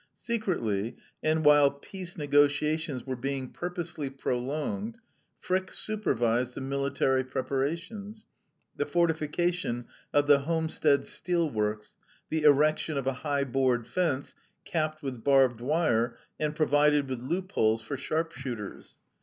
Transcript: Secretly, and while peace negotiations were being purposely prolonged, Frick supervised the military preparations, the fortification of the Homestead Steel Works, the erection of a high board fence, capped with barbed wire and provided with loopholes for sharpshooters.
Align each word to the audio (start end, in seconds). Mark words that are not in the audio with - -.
Secretly, 0.17 0.97
and 1.21 1.45
while 1.45 1.69
peace 1.69 2.17
negotiations 2.17 3.05
were 3.05 3.15
being 3.15 3.51
purposely 3.53 4.09
prolonged, 4.09 4.97
Frick 5.39 5.71
supervised 5.71 6.55
the 6.55 6.59
military 6.61 7.23
preparations, 7.23 8.25
the 8.75 8.87
fortification 8.87 9.85
of 10.11 10.25
the 10.25 10.39
Homestead 10.39 11.05
Steel 11.05 11.51
Works, 11.51 11.97
the 12.29 12.41
erection 12.41 12.97
of 12.97 13.05
a 13.05 13.13
high 13.13 13.43
board 13.43 13.85
fence, 13.85 14.33
capped 14.65 15.03
with 15.03 15.23
barbed 15.23 15.61
wire 15.61 16.17
and 16.39 16.55
provided 16.55 17.07
with 17.07 17.21
loopholes 17.21 17.83
for 17.83 17.95
sharpshooters. 17.95 18.97